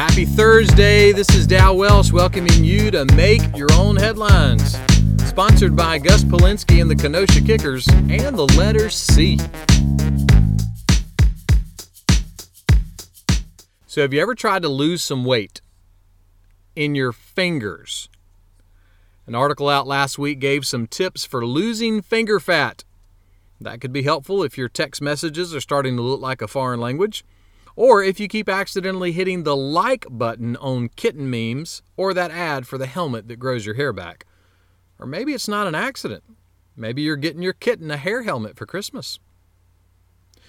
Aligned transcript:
Happy 0.00 0.24
Thursday. 0.24 1.12
This 1.12 1.28
is 1.34 1.46
Dow 1.46 1.74
Welsh 1.74 2.10
welcoming 2.10 2.64
you 2.64 2.90
to 2.90 3.04
Make 3.14 3.42
Your 3.54 3.68
Own 3.74 3.96
Headlines. 3.96 4.78
Sponsored 5.26 5.76
by 5.76 5.98
Gus 5.98 6.24
Polinski 6.24 6.80
and 6.80 6.90
the 6.90 6.96
Kenosha 6.96 7.42
Kickers 7.42 7.86
and 7.86 8.34
the 8.34 8.46
letter 8.56 8.88
C. 8.88 9.36
So, 13.86 14.00
have 14.00 14.14
you 14.14 14.22
ever 14.22 14.34
tried 14.34 14.62
to 14.62 14.70
lose 14.70 15.02
some 15.02 15.26
weight 15.26 15.60
in 16.74 16.94
your 16.94 17.12
fingers? 17.12 18.08
An 19.26 19.34
article 19.34 19.68
out 19.68 19.86
last 19.86 20.18
week 20.18 20.38
gave 20.38 20.66
some 20.66 20.86
tips 20.86 21.26
for 21.26 21.44
losing 21.44 22.00
finger 22.00 22.40
fat. 22.40 22.84
That 23.60 23.82
could 23.82 23.92
be 23.92 24.04
helpful 24.04 24.42
if 24.44 24.56
your 24.56 24.70
text 24.70 25.02
messages 25.02 25.54
are 25.54 25.60
starting 25.60 25.96
to 25.96 26.02
look 26.02 26.22
like 26.22 26.40
a 26.40 26.48
foreign 26.48 26.80
language, 26.80 27.22
or 27.76 28.02
if 28.02 28.20
you 28.20 28.28
keep 28.28 28.48
accidentally 28.48 29.12
hitting 29.12 29.42
the 29.42 29.56
like 29.56 30.06
button 30.10 30.56
on 30.56 30.88
kitten 30.96 31.30
memes 31.30 31.82
or 31.96 32.12
that 32.14 32.30
ad 32.30 32.66
for 32.66 32.78
the 32.78 32.86
helmet 32.86 33.28
that 33.28 33.38
grows 33.38 33.66
your 33.66 33.74
hair 33.74 33.92
back. 33.92 34.26
Or 34.98 35.06
maybe 35.06 35.32
it's 35.32 35.48
not 35.48 35.66
an 35.66 35.74
accident. 35.74 36.24
Maybe 36.76 37.02
you're 37.02 37.16
getting 37.16 37.42
your 37.42 37.52
kitten 37.52 37.90
a 37.90 37.96
hair 37.96 38.22
helmet 38.22 38.56
for 38.56 38.66
Christmas. 38.66 39.18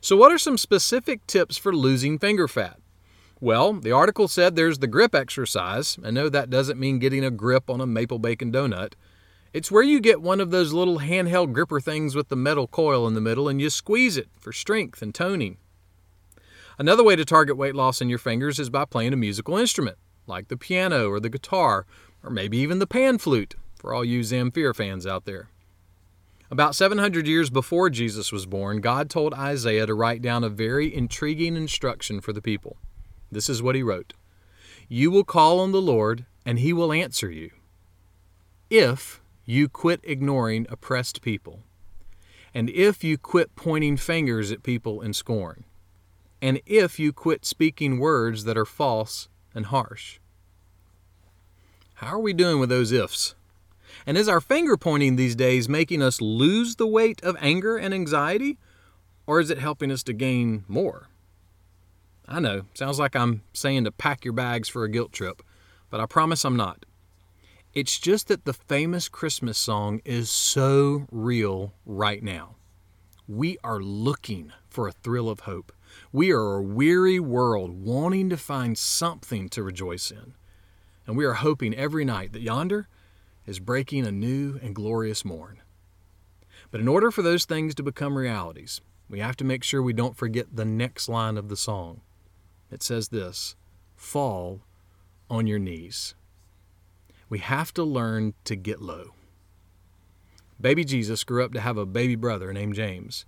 So, 0.00 0.16
what 0.16 0.32
are 0.32 0.38
some 0.38 0.58
specific 0.58 1.26
tips 1.26 1.56
for 1.56 1.74
losing 1.74 2.18
finger 2.18 2.46
fat? 2.46 2.78
Well, 3.40 3.74
the 3.74 3.92
article 3.92 4.28
said 4.28 4.54
there's 4.54 4.78
the 4.78 4.86
grip 4.86 5.14
exercise. 5.14 5.98
I 6.04 6.10
know 6.10 6.28
that 6.28 6.50
doesn't 6.50 6.78
mean 6.78 6.98
getting 6.98 7.24
a 7.24 7.30
grip 7.30 7.68
on 7.68 7.80
a 7.80 7.86
maple 7.86 8.18
bacon 8.18 8.52
donut. 8.52 8.94
It's 9.52 9.70
where 9.70 9.82
you 9.82 10.00
get 10.00 10.20
one 10.20 10.40
of 10.40 10.50
those 10.50 10.72
little 10.72 10.98
handheld 10.98 11.52
gripper 11.52 11.80
things 11.80 12.14
with 12.14 12.28
the 12.28 12.36
metal 12.36 12.66
coil 12.66 13.06
in 13.06 13.14
the 13.14 13.20
middle 13.20 13.48
and 13.48 13.60
you 13.60 13.70
squeeze 13.70 14.16
it 14.16 14.28
for 14.38 14.52
strength 14.52 15.00
and 15.00 15.14
toning. 15.14 15.58
Another 16.78 17.04
way 17.04 17.14
to 17.14 17.24
target 17.24 17.56
weight 17.56 17.74
loss 17.74 18.00
in 18.00 18.08
your 18.08 18.18
fingers 18.18 18.58
is 18.58 18.68
by 18.68 18.84
playing 18.84 19.12
a 19.12 19.16
musical 19.16 19.56
instrument, 19.56 19.96
like 20.26 20.48
the 20.48 20.56
piano 20.56 21.08
or 21.08 21.20
the 21.20 21.30
guitar, 21.30 21.86
or 22.22 22.30
maybe 22.30 22.56
even 22.58 22.80
the 22.80 22.86
pan 22.86 23.18
flute, 23.18 23.54
for 23.76 23.94
all 23.94 24.04
you 24.04 24.20
Zamfir 24.20 24.74
fans 24.74 25.06
out 25.06 25.24
there. 25.24 25.48
About 26.50 26.74
700 26.74 27.26
years 27.26 27.48
before 27.48 27.90
Jesus 27.90 28.32
was 28.32 28.46
born, 28.46 28.80
God 28.80 29.08
told 29.08 29.34
Isaiah 29.34 29.86
to 29.86 29.94
write 29.94 30.20
down 30.20 30.42
a 30.42 30.48
very 30.48 30.92
intriguing 30.94 31.56
instruction 31.56 32.20
for 32.20 32.32
the 32.32 32.42
people. 32.42 32.76
This 33.30 33.48
is 33.48 33.62
what 33.62 33.74
he 33.74 33.82
wrote 33.82 34.14
You 34.88 35.10
will 35.10 35.24
call 35.24 35.60
on 35.60 35.72
the 35.72 35.80
Lord, 35.80 36.26
and 36.44 36.58
he 36.58 36.72
will 36.72 36.92
answer 36.92 37.30
you. 37.30 37.50
If 38.68 39.22
you 39.44 39.68
quit 39.68 40.00
ignoring 40.02 40.66
oppressed 40.70 41.22
people, 41.22 41.60
and 42.52 42.68
if 42.70 43.04
you 43.04 43.16
quit 43.16 43.54
pointing 43.56 43.96
fingers 43.96 44.50
at 44.50 44.62
people 44.62 45.00
in 45.00 45.12
scorn, 45.12 45.64
and 46.44 46.60
if 46.66 46.98
you 46.98 47.10
quit 47.10 47.46
speaking 47.46 47.98
words 47.98 48.44
that 48.44 48.58
are 48.58 48.66
false 48.66 49.28
and 49.54 49.64
harsh. 49.64 50.18
How 51.94 52.08
are 52.08 52.20
we 52.20 52.34
doing 52.34 52.60
with 52.60 52.68
those 52.68 52.92
ifs? 52.92 53.34
And 54.06 54.18
is 54.18 54.28
our 54.28 54.42
finger 54.42 54.76
pointing 54.76 55.16
these 55.16 55.34
days 55.34 55.70
making 55.70 56.02
us 56.02 56.20
lose 56.20 56.76
the 56.76 56.86
weight 56.86 57.22
of 57.22 57.34
anger 57.40 57.78
and 57.78 57.94
anxiety, 57.94 58.58
or 59.26 59.40
is 59.40 59.48
it 59.48 59.56
helping 59.56 59.90
us 59.90 60.02
to 60.02 60.12
gain 60.12 60.66
more? 60.68 61.08
I 62.28 62.40
know, 62.40 62.66
sounds 62.74 62.98
like 62.98 63.16
I'm 63.16 63.40
saying 63.54 63.84
to 63.84 63.90
pack 63.90 64.22
your 64.22 64.34
bags 64.34 64.68
for 64.68 64.84
a 64.84 64.90
guilt 64.90 65.12
trip, 65.12 65.42
but 65.88 65.98
I 65.98 66.04
promise 66.04 66.44
I'm 66.44 66.58
not. 66.58 66.84
It's 67.72 67.98
just 67.98 68.28
that 68.28 68.44
the 68.44 68.52
famous 68.52 69.08
Christmas 69.08 69.56
song 69.56 70.02
is 70.04 70.28
so 70.28 71.06
real 71.10 71.72
right 71.86 72.22
now. 72.22 72.56
We 73.26 73.56
are 73.64 73.80
looking 73.80 74.52
for 74.68 74.86
a 74.86 74.92
thrill 74.92 75.30
of 75.30 75.40
hope. 75.40 75.72
We 76.12 76.30
are 76.32 76.54
a 76.54 76.62
weary 76.62 77.18
world 77.18 77.70
wanting 77.70 78.28
to 78.30 78.36
find 78.36 78.78
something 78.78 79.48
to 79.50 79.62
rejoice 79.62 80.10
in. 80.10 80.34
And 81.06 81.16
we 81.16 81.24
are 81.24 81.34
hoping 81.34 81.74
every 81.74 82.04
night 82.04 82.32
that 82.32 82.42
yonder 82.42 82.88
is 83.46 83.58
breaking 83.58 84.06
a 84.06 84.12
new 84.12 84.58
and 84.62 84.74
glorious 84.74 85.24
morn. 85.24 85.60
But 86.70 86.80
in 86.80 86.88
order 86.88 87.10
for 87.10 87.22
those 87.22 87.44
things 87.44 87.74
to 87.74 87.82
become 87.82 88.16
realities, 88.16 88.80
we 89.08 89.20
have 89.20 89.36
to 89.36 89.44
make 89.44 89.62
sure 89.62 89.82
we 89.82 89.92
don't 89.92 90.16
forget 90.16 90.56
the 90.56 90.64
next 90.64 91.08
line 91.08 91.36
of 91.36 91.48
the 91.48 91.56
song. 91.56 92.00
It 92.70 92.82
says 92.82 93.08
this 93.08 93.54
fall 93.96 94.60
on 95.30 95.46
your 95.46 95.58
knees. 95.58 96.14
We 97.28 97.38
have 97.38 97.72
to 97.74 97.84
learn 97.84 98.34
to 98.44 98.56
get 98.56 98.82
low. 98.82 99.14
Baby 100.60 100.84
Jesus 100.84 101.24
grew 101.24 101.44
up 101.44 101.52
to 101.52 101.60
have 101.60 101.76
a 101.76 101.86
baby 101.86 102.14
brother 102.14 102.52
named 102.52 102.74
James. 102.74 103.24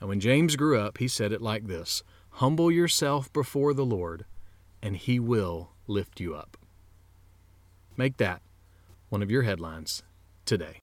And 0.00 0.08
when 0.08 0.20
James 0.20 0.56
grew 0.56 0.80
up, 0.80 0.98
he 0.98 1.08
said 1.08 1.32
it 1.32 1.42
like 1.42 1.66
this 1.66 2.02
Humble 2.34 2.72
yourself 2.72 3.32
before 3.32 3.74
the 3.74 3.84
Lord, 3.84 4.24
and 4.82 4.96
he 4.96 5.20
will 5.20 5.72
lift 5.86 6.20
you 6.20 6.34
up. 6.34 6.56
Make 7.96 8.16
that 8.16 8.40
one 9.10 9.22
of 9.22 9.30
your 9.30 9.42
headlines 9.42 10.02
today. 10.46 10.78